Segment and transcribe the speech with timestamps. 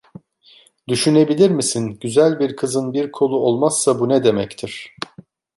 [0.87, 4.95] Düşünebilir misin, güzel bir kızın bir kolu olmazsa bu ne demektir?